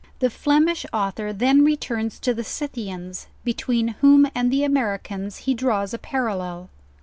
The 0.17 0.31
Flemish 0.31 0.83
author 0.91 1.31
then 1.31 1.63
returns 1.63 2.17
to 2.21 2.33
the 2.33 2.43
Scythians, 2.43 3.27
be 3.43 3.53
tween 3.53 3.89
whom 3.89 4.25
and 4.33 4.49
the 4.51 4.63
Americans 4.63 5.37
he 5.45 5.53
draws 5.53 5.93
a 5.93 5.99
parallel. 5.99 6.71